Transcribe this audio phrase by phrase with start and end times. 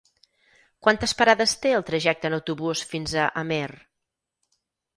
[0.85, 3.69] Quantes parades té el trajecte en autobús fins a Amer?